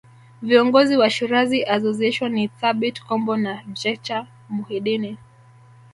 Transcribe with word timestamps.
Viongozi 0.41 0.93
wa 1.01 1.07
Shirazi 1.15 1.59
Association 1.75 2.29
ni 2.33 2.45
Thabit 2.59 2.95
Kombo 3.07 3.33
na 3.45 3.53
Jecha 3.81 4.27
Muhidini 4.53 5.17